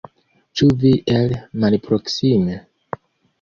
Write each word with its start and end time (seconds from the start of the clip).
Ĉu 0.61 0.69
vi 0.83 0.93
el 1.17 1.35
malproksime? 1.65 2.59